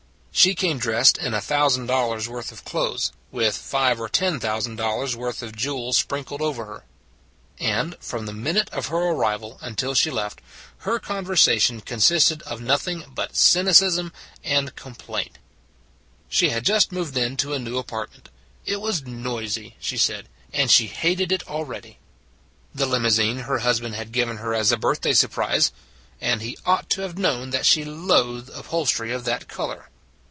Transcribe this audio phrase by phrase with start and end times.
[0.33, 4.77] She came dressed in a thousand dollars worth of clothes, with five or ten thousand
[4.77, 6.83] dollars worth of jewels sprinkled over her.
[7.59, 10.41] And, from the minute of her arrival until she left,
[10.79, 15.37] her conversation consisted of nothing but cynicism and complaint.
[16.29, 19.31] She had just moved into a new apart 202 A Limousine and a Tub 203
[19.31, 21.99] merit: it was noisy, she said, and she hated it already.
[22.73, 25.71] The limousine her husband had given her as a birthday surprise
[26.21, 29.89] and he ought to have known that she loathed upholstery of that color.